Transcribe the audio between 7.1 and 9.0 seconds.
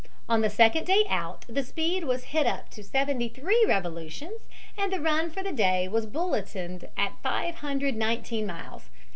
519 miles.